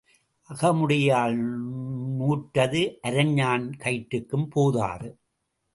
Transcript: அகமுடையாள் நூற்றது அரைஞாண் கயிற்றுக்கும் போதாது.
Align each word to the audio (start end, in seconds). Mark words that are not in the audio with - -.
அகமுடையாள் 0.49 1.37
நூற்றது 2.17 2.99
அரைஞாண் 3.03 3.67
கயிற்றுக்கும் 3.77 4.47
போதாது. 4.49 5.09